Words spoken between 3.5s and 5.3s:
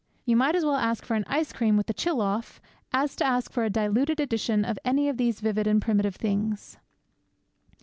for a diluted edition of any of